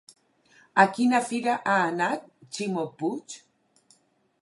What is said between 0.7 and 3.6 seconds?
A quina fira ha anat Ximo Puig?